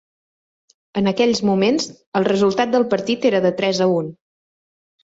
[1.01, 1.87] En aquells moments,
[2.21, 4.15] el resultat del partit era de tres a un.